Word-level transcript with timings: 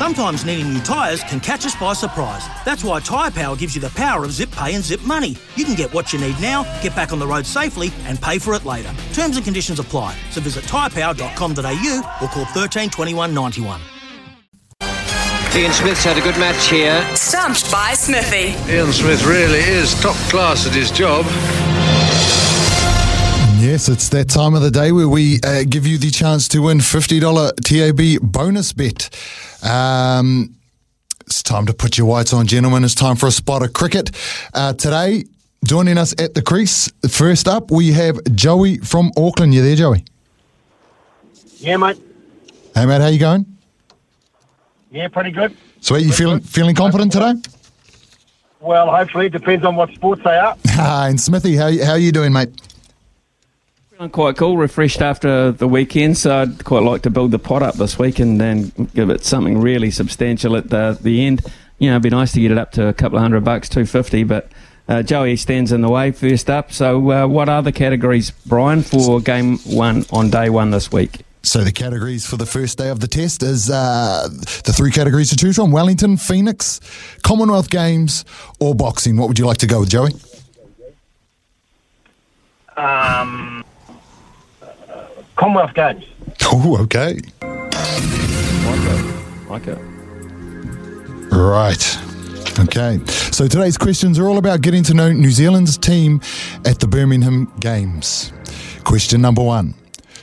Sometimes 0.00 0.46
needing 0.46 0.72
new 0.72 0.80
tyres 0.80 1.22
can 1.24 1.40
catch 1.40 1.66
us 1.66 1.74
by 1.74 1.92
surprise. 1.92 2.48
That's 2.64 2.82
why 2.82 3.00
Tyre 3.00 3.30
Power 3.30 3.54
gives 3.54 3.74
you 3.74 3.82
the 3.82 3.90
power 3.90 4.24
of 4.24 4.32
zip 4.32 4.50
pay 4.50 4.74
and 4.74 4.82
zip 4.82 5.02
money. 5.02 5.36
You 5.56 5.66
can 5.66 5.74
get 5.74 5.92
what 5.92 6.10
you 6.10 6.18
need 6.18 6.40
now, 6.40 6.62
get 6.80 6.96
back 6.96 7.12
on 7.12 7.18
the 7.18 7.26
road 7.26 7.44
safely, 7.44 7.92
and 8.04 8.18
pay 8.18 8.38
for 8.38 8.54
it 8.54 8.64
later. 8.64 8.90
Terms 9.12 9.36
and 9.36 9.44
conditions 9.44 9.78
apply. 9.78 10.16
So 10.30 10.40
visit 10.40 10.64
tyrepower.com.au 10.64 12.18
or 12.22 12.28
call 12.28 12.46
13 12.46 12.88
21 12.88 13.34
91. 13.34 13.78
Ian 15.54 15.72
Smith's 15.72 16.04
had 16.04 16.16
a 16.16 16.22
good 16.22 16.38
match 16.38 16.68
here. 16.68 17.04
Stumped 17.14 17.70
by 17.70 17.92
Smithy. 17.92 18.56
Ian 18.72 18.92
Smith 18.92 19.26
really 19.26 19.58
is 19.58 19.92
top 20.00 20.16
class 20.30 20.66
at 20.66 20.72
his 20.72 20.90
job. 20.90 21.26
Yes, 23.60 23.90
it's 23.90 24.08
that 24.08 24.30
time 24.30 24.54
of 24.54 24.62
the 24.62 24.70
day 24.70 24.90
where 24.92 25.06
we 25.06 25.38
uh, 25.44 25.64
give 25.68 25.86
you 25.86 25.98
the 25.98 26.10
chance 26.10 26.48
to 26.48 26.60
win 26.60 26.78
$50 26.78 28.18
TAB 28.18 28.32
bonus 28.32 28.72
bet. 28.72 29.10
Um, 29.62 30.54
it's 31.26 31.42
time 31.42 31.66
to 31.66 31.72
put 31.72 31.96
your 31.96 32.06
whites 32.06 32.32
on, 32.32 32.46
gentlemen. 32.46 32.84
It's 32.84 32.94
time 32.94 33.16
for 33.16 33.26
a 33.26 33.30
spot 33.30 33.62
of 33.62 33.72
cricket. 33.72 34.10
Uh, 34.52 34.72
today, 34.72 35.24
joining 35.64 35.98
us 35.98 36.12
at 36.20 36.34
the 36.34 36.42
crease, 36.42 36.90
first 37.08 37.46
up, 37.46 37.70
we 37.70 37.92
have 37.92 38.18
Joey 38.34 38.78
from 38.78 39.12
Auckland. 39.16 39.54
You 39.54 39.62
there, 39.62 39.76
Joey? 39.76 40.04
Yeah, 41.58 41.76
mate. 41.76 41.98
Hey, 42.74 42.86
mate, 42.86 43.00
how 43.00 43.08
you 43.08 43.18
going? 43.18 43.46
Yeah, 44.90 45.08
pretty 45.08 45.30
good. 45.30 45.56
Sweet, 45.80 46.04
you 46.04 46.12
feeling 46.12 46.40
feeling 46.40 46.74
confident 46.74 47.12
today? 47.12 47.34
Well, 48.60 48.90
hopefully, 48.90 49.26
it 49.26 49.32
depends 49.32 49.64
on 49.64 49.76
what 49.76 49.90
sports 49.94 50.22
they 50.24 50.36
are. 50.36 50.56
and 50.78 51.20
Smithy, 51.20 51.56
how 51.56 51.70
how 51.84 51.94
you 51.94 52.12
doing, 52.12 52.32
mate? 52.32 52.50
Feeling 54.00 54.12
quite 54.12 54.36
cool, 54.38 54.56
refreshed 54.56 55.02
after 55.02 55.52
the 55.52 55.68
weekend, 55.68 56.16
so 56.16 56.34
I'd 56.34 56.64
quite 56.64 56.84
like 56.84 57.02
to 57.02 57.10
build 57.10 57.32
the 57.32 57.38
pot 57.38 57.62
up 57.62 57.74
this 57.74 57.98
week 57.98 58.18
and 58.18 58.40
then 58.40 58.72
give 58.94 59.10
it 59.10 59.26
something 59.26 59.60
really 59.60 59.90
substantial 59.90 60.56
at 60.56 60.70
the 60.70 60.96
the 60.98 61.26
end. 61.26 61.42
You 61.78 61.90
know, 61.90 61.96
it'd 61.96 62.04
be 62.04 62.08
nice 62.08 62.32
to 62.32 62.40
get 62.40 62.50
it 62.50 62.56
up 62.56 62.72
to 62.72 62.88
a 62.88 62.94
couple 62.94 63.18
of 63.18 63.22
hundred 63.22 63.44
bucks, 63.44 63.68
two 63.68 63.84
fifty, 63.84 64.24
but. 64.24 64.48
Uh, 64.88 65.02
Joey 65.02 65.36
stands 65.36 65.70
in 65.70 65.82
the 65.82 65.88
way 65.88 66.10
first 66.10 66.50
up. 66.50 66.72
So, 66.72 67.12
uh, 67.12 67.26
what 67.28 67.48
are 67.48 67.62
the 67.62 67.70
categories, 67.70 68.32
Brian, 68.46 68.82
for 68.82 69.20
game 69.20 69.58
one 69.58 70.04
on 70.10 70.30
day 70.30 70.50
one 70.50 70.72
this 70.72 70.90
week? 70.90 71.20
So 71.44 71.62
the 71.62 71.70
categories 71.70 72.26
for 72.26 72.36
the 72.36 72.46
first 72.46 72.76
day 72.78 72.88
of 72.88 72.98
the 72.98 73.06
test 73.06 73.44
is 73.44 73.70
uh, 73.70 74.28
the 74.64 74.72
three 74.74 74.90
categories 74.90 75.28
to 75.30 75.36
choose 75.36 75.56
from: 75.56 75.70
Wellington, 75.70 76.16
Phoenix, 76.16 76.80
Commonwealth 77.22 77.70
Games, 77.70 78.24
or 78.58 78.74
boxing. 78.74 79.16
What 79.16 79.28
would 79.28 79.38
you 79.38 79.46
like 79.46 79.58
to 79.58 79.66
go 79.66 79.80
with, 79.80 79.90
Joey? 79.90 80.12
Um, 82.76 83.59
Commonwealth 85.40 85.74
Games. 85.74 86.04
Oh, 86.52 86.78
okay. 86.80 87.20
Like 87.42 88.80
it. 88.82 89.48
Like 89.48 89.66
it. 89.68 89.78
Right. 91.32 91.98
Okay. 92.58 92.98
So 93.06 93.46
today's 93.46 93.78
questions 93.78 94.18
are 94.18 94.26
all 94.26 94.38
about 94.38 94.60
getting 94.60 94.82
to 94.84 94.94
know 94.94 95.12
New 95.12 95.30
Zealand's 95.30 95.78
team 95.78 96.20
at 96.66 96.80
the 96.80 96.88
Birmingham 96.88 97.52
Games. 97.60 98.32
Question 98.84 99.20
number 99.20 99.42
one. 99.42 99.74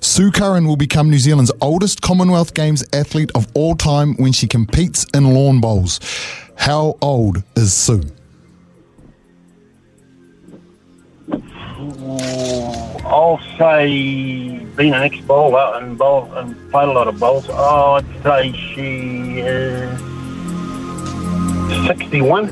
Sue 0.00 0.32
Curran 0.32 0.66
will 0.66 0.76
become 0.76 1.10
New 1.10 1.18
Zealand's 1.18 1.52
oldest 1.60 2.02
Commonwealth 2.02 2.54
Games 2.54 2.84
athlete 2.92 3.30
of 3.36 3.46
all 3.54 3.76
time 3.76 4.16
when 4.16 4.32
she 4.32 4.48
competes 4.48 5.06
in 5.14 5.32
lawn 5.32 5.60
bowls. 5.60 6.00
How 6.56 6.98
old 7.00 7.42
is 7.54 7.72
Sue? 7.72 8.02
I'll 13.06 13.40
say 13.56 13.86
being 14.76 14.92
an 14.92 15.02
ex-bowler 15.02 15.78
and 15.78 15.96
bowl 15.96 16.30
and 16.34 16.54
played 16.70 16.88
a 16.88 16.92
lot 16.92 17.08
of 17.08 17.18
bowls. 17.18 17.46
Oh, 17.48 17.94
I'd 17.94 18.22
say 18.22 18.52
she 18.52 19.40
is 19.40 19.88
sixty-one. 21.86 22.48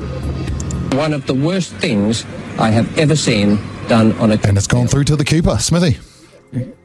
One 0.97 1.13
of 1.13 1.25
the 1.27 1.33
worst 1.33 1.73
things 1.75 2.25
I 2.57 2.69
have 2.69 2.97
ever 2.97 3.15
seen 3.15 3.59
done 3.87 4.13
on 4.13 4.31
a. 4.31 4.39
And 4.43 4.57
it's 4.57 4.67
gone 4.67 4.87
through 4.87 5.03
to 5.05 5.15
the 5.15 5.25
keeper, 5.25 5.57
Smithy. 5.57 5.99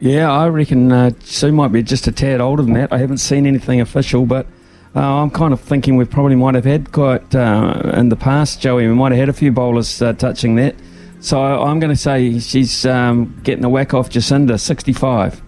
Yeah, 0.00 0.32
I 0.32 0.48
reckon 0.48 0.90
uh, 0.90 1.12
Sue 1.20 1.52
might 1.52 1.68
be 1.68 1.82
just 1.84 2.08
a 2.08 2.12
tad 2.12 2.40
older 2.40 2.62
than 2.62 2.72
that. 2.74 2.92
I 2.92 2.98
haven't 2.98 3.18
seen 3.18 3.46
anything 3.46 3.80
official, 3.80 4.26
but 4.26 4.46
uh, 4.96 5.00
I'm 5.00 5.30
kind 5.30 5.52
of 5.52 5.60
thinking 5.60 5.96
we 5.96 6.04
probably 6.06 6.34
might 6.34 6.56
have 6.56 6.64
had 6.64 6.90
quite 6.90 7.32
uh, 7.34 7.92
in 7.94 8.08
the 8.08 8.16
past, 8.16 8.60
Joey. 8.60 8.88
We 8.88 8.94
might 8.94 9.12
have 9.12 9.20
had 9.20 9.28
a 9.28 9.32
few 9.32 9.52
bowlers 9.52 10.02
uh, 10.02 10.12
touching 10.14 10.56
that. 10.56 10.74
So 11.20 11.38
I'm 11.40 11.80
going 11.80 11.90
to 11.90 12.00
say 12.00 12.38
she's 12.38 12.86
um, 12.86 13.38
getting 13.42 13.64
a 13.64 13.68
whack 13.68 13.92
off 13.92 14.08
Jacinda, 14.08 14.58
65. 14.58 15.38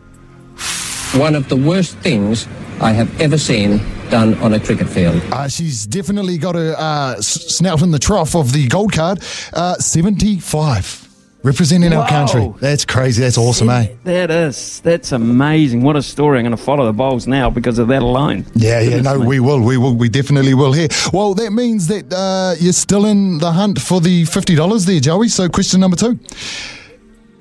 One 1.19 1.35
of 1.35 1.49
the 1.49 1.57
worst 1.57 1.97
things 1.99 2.47
I 2.81 2.93
have 2.93 3.21
ever 3.21 3.39
seen 3.39 3.81
done 4.11 4.35
on 4.35 4.53
a 4.53 4.61
cricket 4.61 4.89
field. 4.89 5.23
Uh, 5.33 5.49
she's 5.49 5.87
definitely 5.87 6.37
got 6.37 6.57
a 6.57 6.79
uh, 6.79 7.21
snout 7.21 7.81
in 7.81 7.91
the 7.91 7.99
trough 7.99 8.37
of 8.37 8.53
the 8.53 8.69
gold 8.69 8.93
card. 8.93 9.21
Uh, 9.55 9.75
75. 9.77 11.02
Representing 11.43 11.93
our 11.93 12.09
country. 12.09 12.55
That's 12.61 12.85
crazy. 12.85 13.21
That's 13.23 13.37
awesome, 13.37 13.69
eh? 13.69 13.89
That 14.05 14.31
is. 14.31 14.81
That's 14.81 15.11
amazing. 15.11 15.83
What 15.83 15.97
a 15.97 16.03
story. 16.03 16.39
I'm 16.39 16.45
going 16.45 16.57
to 16.57 16.63
follow 16.63 16.87
the 16.87 16.93
bowls 16.93 17.27
now 17.27 17.51
because 17.51 17.81
of 17.81 17.89
that 17.89 18.01
alone. 18.03 18.47
Yeah, 18.55 18.79
yeah, 18.81 19.01
no, 19.01 19.19
we 19.19 19.41
will, 19.41 19.61
we 19.61 19.77
will, 19.77 19.95
we 19.97 20.09
definitely 20.09 20.55
will 20.55 20.73
here. 20.73 20.87
Well, 21.13 21.35
that 21.35 21.51
means 21.53 21.89
that 21.89 22.13
uh, 22.13 22.55
you're 22.61 22.73
still 22.73 23.07
in 23.07 23.39
the 23.39 23.51
hunt 23.51 23.81
for 23.81 24.01
the 24.01 24.25
fifty 24.25 24.55
dollars 24.55 24.85
there, 24.87 25.01
Joey. 25.01 25.29
So, 25.29 25.49
question 25.49 25.81
number 25.81 25.97
two: 25.97 26.17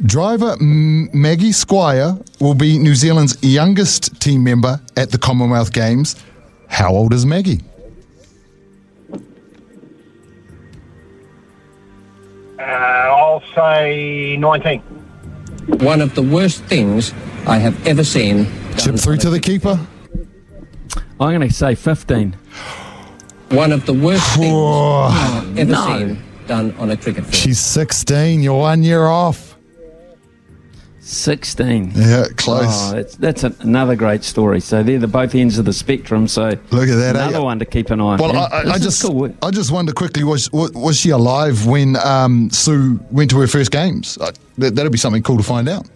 Driver 0.03 0.53
M- 0.59 1.09
Maggie 1.13 1.51
Squire 1.51 2.18
will 2.39 2.56
be 2.56 2.79
New 2.79 2.95
Zealand's 2.95 3.38
youngest 3.44 4.19
team 4.19 4.44
member 4.44 4.81
at 4.97 5.12
the 5.12 5.19
Commonwealth 5.19 5.73
Games. 5.73 6.16
How 6.68 6.89
old 6.91 7.13
is 7.13 7.25
Maggie? 7.25 7.59
Uh, 12.62 12.66
I'll 12.66 13.44
say 13.56 14.38
nineteen. 14.38 14.82
One 15.80 16.02
of 16.02 16.14
the 16.16 16.22
worst 16.22 16.64
things 16.66 17.14
I 17.48 17.58
have 17.58 17.88
ever 17.88 18.04
seen. 18.04 18.46
Chip 18.78 18.96
through 18.96 19.18
to 19.18 19.30
the 19.30 19.40
keeper. 19.40 19.80
I'm 21.20 21.38
going 21.38 21.42
to 21.48 21.54
say 21.54 21.76
15. 21.76 22.36
One 23.52 23.72
of 23.72 23.86
the 23.86 23.94
worst 23.94 24.26
things 24.38 24.54
I've 24.56 25.58
ever 25.58 25.72
No. 25.72 25.86
seen 25.98 26.24
done 26.48 26.74
on 26.80 26.90
a 26.92 26.98
cricket 26.98 27.24
field. 27.26 27.36
She's 27.36 27.60
sixteen. 27.60 28.42
You're 28.42 28.58
one 28.58 28.84
year 28.84 29.06
off. 29.08 29.50
16. 31.01 31.91
Yeah, 31.95 32.25
close. 32.38 32.67
Oh, 32.69 32.95
that's, 32.95 33.16
that's 33.16 33.44
a, 33.44 33.53
another 33.59 33.95
great 33.95 34.23
story. 34.23 34.59
So 34.59 34.84
they're 34.84 35.00
the 35.00 35.07
both 35.07 35.34
ends 35.35 35.57
of 35.57 35.66
the 35.66 35.73
spectrum. 35.73 36.28
So 36.28 36.50
Look 36.69 36.89
at 36.89 36.95
that, 36.95 37.16
eh? 37.16 37.28
Another 37.28 37.44
one 37.44 37.59
to 37.59 37.66
keep 37.66 37.89
an 37.89 38.00
eye 38.00 38.13
on. 38.13 38.19
Well, 38.19 38.38
I, 38.38 38.45
I, 38.45 38.72
I 38.73 38.78
just, 38.78 39.01
cool. 39.01 39.35
I 39.41 39.51
just 39.51 39.72
wonder 39.72 39.94
quickly: 39.94 40.23
was 40.23 40.51
was 40.51 40.72
was 40.73 40.97
she 40.97 41.09
alive 41.09 41.66
when 41.66 41.95
um, 41.97 42.50
Sue 42.51 43.00
went 43.12 43.31
to 43.31 43.39
her 43.39 43.47
first 43.47 43.72
games? 43.72 44.17
That, 44.57 44.75
that'd 44.75 44.91
be 44.91 44.97
something 44.97 45.23
cool 45.23 45.38
to 45.38 45.44
find 45.44 45.67
out. 45.67 45.89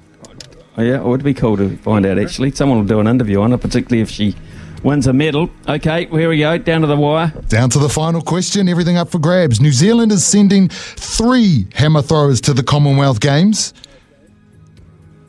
Oh, 0.77 0.81
yeah, 0.81 0.97
it 0.97 1.03
would 1.03 1.23
be 1.23 1.33
cool 1.33 1.55
to 1.55 1.77
find 1.77 2.05
out, 2.05 2.17
actually. 2.19 2.51
Someone 2.51 2.79
will 2.79 2.85
do 2.85 2.99
an 2.99 3.07
interview 3.07 3.39
on 3.41 3.51
her, 3.51 3.57
particularly 3.57 4.01
if 4.01 4.09
she 4.09 4.35
wins 4.83 5.07
a 5.07 5.13
medal. 5.13 5.49
Okay, 5.69 6.05
here 6.07 6.29
we 6.29 6.39
go. 6.39 6.57
Down 6.57 6.81
to 6.81 6.87
the 6.87 6.97
wire. 6.97 7.31
Down 7.47 7.69
to 7.69 7.79
the 7.79 7.87
final 7.87 8.21
question, 8.21 8.67
everything 8.67 8.97
up 8.97 9.09
for 9.09 9.19
grabs. 9.19 9.61
New 9.61 9.71
Zealand 9.71 10.11
is 10.11 10.25
sending 10.25 10.67
three 10.67 11.67
hammer 11.75 12.01
throwers 12.01 12.41
to 12.41 12.53
the 12.53 12.63
Commonwealth 12.63 13.21
Games. 13.21 13.73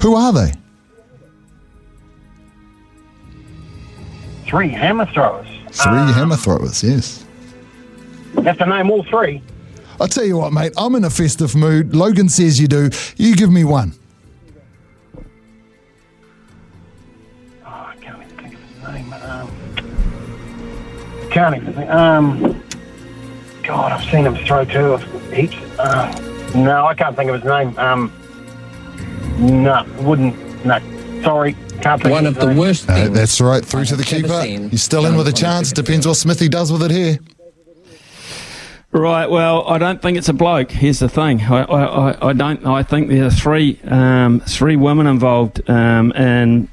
Who 0.03 0.15
are 0.15 0.33
they? 0.33 0.53
Three 4.47 4.69
hammer 4.69 5.07
throwers. 5.07 5.47
Three 5.73 5.93
hammer 5.93 6.37
throwers, 6.37 6.83
yes. 6.83 7.25
You 8.37 8.43
have 8.43 8.59
to 8.59 8.67
name 8.67 8.91
all 8.91 9.03
three. 9.05 9.43
I'll 10.01 10.09
tell 10.09 10.25
you 10.25 10.37
what, 10.37 10.53
mate, 10.53 10.73
I'm 10.77 10.95
in 10.95 11.05
a 11.05 11.11
festive 11.11 11.57
mood. 11.57 11.95
Logan 11.97 12.29
says 12.29 12.61
you 12.61 12.69
do. 12.69 12.91
You 13.17 13.35
give 13.35 13.51
me 13.51 13.65
one. 13.65 13.93
Oh, 17.65 17.69
I 17.69 17.97
can't 18.01 18.23
even 18.23 18.37
think 18.37 18.55
of 18.55 18.61
his 18.61 18.83
name. 18.83 19.13
Um, 19.15 19.51
can't 21.31 21.57
even 21.57 21.73
think. 21.73 21.91
Um, 21.91 22.63
God, 23.63 23.93
I've 23.93 24.05
seen 24.11 24.27
him 24.27 24.37
throw 24.47 24.65
two 24.65 24.99
heaps. 25.35 25.57
Uh, 25.79 26.13
no, 26.55 26.87
I 26.87 26.95
can't 26.95 27.17
think 27.17 27.31
of 27.31 27.43
his 27.43 27.45
name. 27.51 27.77
Um, 27.79 28.13
no, 29.39 29.85
wouldn't. 30.01 30.65
No, 30.65 30.79
sorry. 31.23 31.55
Can't 31.83 32.03
think 32.03 32.13
One 32.13 32.27
of 32.27 32.37
the 32.37 32.55
worst 32.55 32.89
Uh, 32.89 32.95
things. 32.95 33.11
that's 33.11 33.41
right, 33.41 33.65
through 33.65 33.85
to 33.87 33.97
the 33.97 34.03
I've 34.03 34.13
ever 34.15 34.23
keeper. 34.29 34.43
seen 34.43 34.71
He's 34.71 34.83
still 34.83 35.05
in 35.07 35.17
with 35.17 35.29
a 35.29 35.33
chance. 35.33 35.69
cricket 35.71 35.85
Depends 35.85 36.07
what 36.07 36.15
Smithy 36.17 36.49
does 36.49 36.73
with 36.73 36.83
it 36.83 36.91
here. 36.91 37.19
Right. 38.93 39.29
Well, 39.31 39.69
I 39.69 39.77
don't 39.79 40.01
think 40.01 40.17
it's 40.17 40.29
a 40.31 40.33
bloke. 40.33 40.71
Here's 40.71 41.01
the 41.01 41.09
thing. 41.09 41.43
I, 41.43 41.65
I, 41.65 42.11
I- 42.13 42.29
I 42.29 42.33
don't. 42.33 42.65
I 42.67 42.83
think 42.83 43.09
there 43.09 43.27
are 43.27 43.31
three 43.31 43.79
um, 43.87 44.41
three 44.41 44.77
women 44.77 45.07
involved 45.07 45.69
um, 45.69 46.13
in 46.13 46.69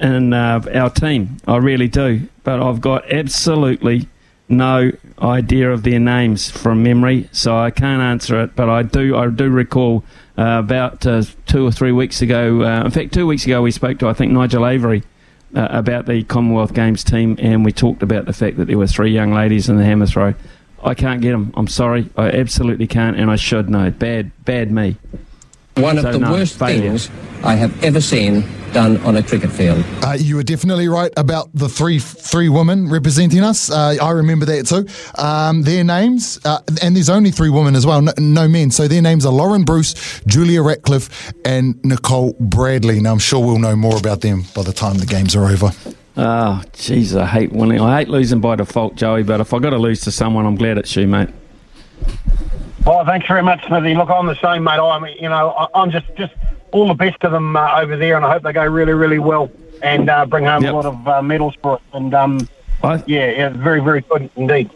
in 0.00 0.32
uh, 0.32 0.62
our 0.74 0.88
team. 0.90 1.36
I 1.46 1.58
really 1.58 1.88
do. 1.88 2.22
But 2.42 2.60
I've 2.62 2.80
got 2.80 3.10
absolutely 3.12 4.08
no 4.48 4.92
idea 5.20 5.70
of 5.70 5.82
their 5.82 6.00
names 6.00 6.50
from 6.50 6.82
memory, 6.82 7.28
so 7.32 7.56
I 7.58 7.70
can't 7.70 8.00
answer 8.02 8.40
it. 8.42 8.56
But 8.56 8.70
I 8.70 8.82
do. 8.82 9.14
I 9.16 9.28
do 9.28 9.50
recall 9.50 10.04
uh, 10.38 10.60
about 10.64 11.06
uh, 11.06 11.22
two 11.46 11.66
or 11.66 11.72
three 11.72 11.92
weeks 11.92 12.22
ago. 12.22 12.62
Uh, 12.62 12.84
in 12.84 12.90
fact, 12.90 13.12
two 13.12 13.26
weeks 13.26 13.44
ago 13.44 13.62
we 13.62 13.70
spoke 13.70 13.98
to 13.98 14.08
I 14.08 14.12
think 14.12 14.32
Nigel 14.32 14.66
Avery. 14.66 15.02
Uh, 15.54 15.68
about 15.70 16.06
the 16.06 16.24
Commonwealth 16.24 16.72
Games 16.72 17.04
team, 17.04 17.36
and 17.38 17.62
we 17.62 17.72
talked 17.72 18.02
about 18.02 18.24
the 18.24 18.32
fact 18.32 18.56
that 18.56 18.68
there 18.68 18.78
were 18.78 18.86
three 18.86 19.12
young 19.12 19.34
ladies 19.34 19.68
in 19.68 19.76
the 19.76 19.84
hammer 19.84 20.06
throw. 20.06 20.32
I 20.82 20.94
can't 20.94 21.20
get 21.20 21.32
them. 21.32 21.52
I'm 21.58 21.68
sorry. 21.68 22.08
I 22.16 22.30
absolutely 22.30 22.86
can't, 22.86 23.18
and 23.18 23.30
I 23.30 23.36
should 23.36 23.68
know. 23.68 23.90
Bad, 23.90 24.30
bad 24.46 24.72
me. 24.72 24.96
One 25.76 25.98
of 25.98 26.04
the 26.04 26.18
no, 26.18 26.32
worst 26.32 26.58
failure. 26.58 26.96
things 26.96 27.10
I 27.44 27.56
have 27.56 27.84
ever 27.84 28.00
seen 28.00 28.44
done 28.72 28.96
on 28.98 29.16
a 29.16 29.22
cricket 29.22 29.50
field. 29.50 29.84
Uh, 30.02 30.16
you 30.18 30.36
were 30.36 30.42
definitely 30.42 30.88
right 30.88 31.12
about 31.16 31.48
the 31.54 31.68
three 31.68 31.98
three 31.98 32.48
women 32.48 32.88
representing 32.88 33.40
us. 33.40 33.70
Uh, 33.70 33.96
I 34.00 34.10
remember 34.10 34.44
that 34.46 34.66
too. 34.66 34.86
Um, 35.22 35.62
their 35.62 35.84
names, 35.84 36.38
uh, 36.44 36.60
and 36.82 36.96
there's 36.96 37.10
only 37.10 37.30
three 37.30 37.50
women 37.50 37.74
as 37.74 37.86
well, 37.86 38.00
no, 38.02 38.12
no 38.18 38.48
men. 38.48 38.70
So 38.70 38.88
their 38.88 39.02
names 39.02 39.26
are 39.26 39.32
Lauren 39.32 39.64
Bruce, 39.64 40.20
Julia 40.26 40.62
Ratcliffe, 40.62 41.32
and 41.44 41.82
Nicole 41.84 42.34
Bradley. 42.40 43.00
Now 43.00 43.12
I'm 43.12 43.18
sure 43.18 43.44
we'll 43.44 43.58
know 43.58 43.76
more 43.76 43.96
about 43.98 44.20
them 44.20 44.44
by 44.54 44.62
the 44.62 44.72
time 44.72 44.98
the 44.98 45.06
games 45.06 45.36
are 45.36 45.44
over. 45.46 45.70
Oh, 46.16 46.62
jeez, 46.74 47.18
I 47.18 47.26
hate 47.26 47.52
winning. 47.52 47.80
I 47.80 47.98
hate 48.00 48.08
losing 48.08 48.40
by 48.40 48.56
default, 48.56 48.96
Joey. 48.96 49.22
But 49.22 49.40
if 49.40 49.54
I 49.54 49.58
got 49.58 49.70
to 49.70 49.78
lose 49.78 50.00
to 50.02 50.10
someone, 50.10 50.44
I'm 50.44 50.56
glad 50.56 50.76
it's 50.78 50.94
you, 50.94 51.06
mate. 51.06 51.30
Oh, 52.84 53.04
thanks 53.06 53.26
very 53.28 53.42
much, 53.42 53.64
Smithy. 53.66 53.94
Look, 53.94 54.10
I'm 54.10 54.26
the 54.26 54.34
same, 54.42 54.64
mate. 54.64 54.72
I'm, 54.80 55.06
you 55.06 55.28
know, 55.28 55.50
I- 55.52 55.80
I'm 55.80 55.90
just, 55.90 56.06
just 56.16 56.34
all 56.72 56.88
the 56.88 56.94
best 56.94 57.20
to 57.20 57.28
them 57.28 57.56
uh, 57.56 57.80
over 57.80 57.96
there, 57.96 58.16
and 58.16 58.24
I 58.24 58.32
hope 58.32 58.42
they 58.42 58.52
go 58.52 58.64
really, 58.66 58.92
really 58.94 59.18
well 59.18 59.50
and 59.82 60.08
uh, 60.10 60.26
bring 60.26 60.44
home 60.44 60.62
Yep. 60.62 60.72
a 60.72 60.76
lot 60.76 60.86
of 60.86 61.08
uh, 61.08 61.22
medals 61.22 61.54
for 61.62 61.74
us. 61.76 61.82
And 61.92 62.14
um, 62.14 62.48
I, 62.82 63.02
yeah, 63.06 63.30
yeah, 63.30 63.48
very, 63.50 63.80
very 63.80 64.00
good 64.02 64.30
indeed. 64.36 64.70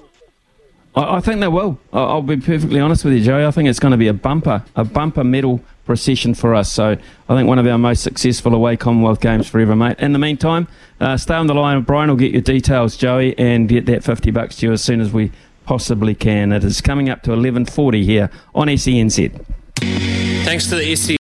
I, 0.95 1.17
I 1.17 1.21
think 1.21 1.41
they 1.41 1.49
will. 1.49 1.79
I- 1.93 1.99
I'll 2.05 2.23
be 2.23 2.37
perfectly 2.37 2.81
honest 2.81 3.05
with 3.05 3.15
you, 3.15 3.21
Joey. 3.23 3.45
I 3.45 3.51
think 3.51 3.69
it's 3.69 3.79
going 3.79 3.93
to 3.93 3.97
be 3.99 4.09
a 4.09 4.15
bumper, 4.15 4.65
a 4.75 4.85
bumper 4.85 5.25
medal 5.25 5.61
procession 5.85 6.35
for 6.35 6.55
us. 6.55 6.73
So 6.73 6.97
I 7.29 7.35
think 7.37 7.47
one 7.49 7.59
of 7.61 7.67
our 7.67 7.79
most 7.79 8.03
successful 8.03 8.53
away 8.55 8.77
Commonwealth 8.77 9.21
Games 9.21 9.47
forever, 9.49 9.77
mate. 9.77 9.97
In 10.01 10.13
the 10.13 10.19
meantime, 10.19 10.67
uh, 11.01 11.17
stay 11.17 11.35
on 11.35 11.47
the 11.47 11.55
line. 11.55 11.81
Brian 11.83 12.09
will 12.11 12.17
get 12.17 12.33
your 12.33 12.43
details, 12.43 12.97
Joey, 12.97 13.39
and 13.39 13.69
get 13.69 13.87
that 13.87 14.03
50 14.03 14.33
bucks 14.33 14.57
to 14.57 14.67
you 14.67 14.73
as 14.73 14.83
soon 14.83 15.01
as 15.01 15.13
we 15.13 15.31
possibly 15.65 16.15
can. 16.15 16.51
It 16.53 16.65
is 16.65 16.81
coming 16.81 17.09
up 17.09 17.23
to 17.23 17.31
11.40 17.31 18.03
here 18.03 18.31
on 18.55 18.67
SENZ. 18.67 19.45
Thanks 20.45 20.69
to 20.69 20.75
the 20.77 20.97
SC. 20.97 21.17